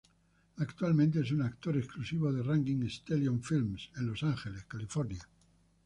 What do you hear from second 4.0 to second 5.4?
Los Angeles, California.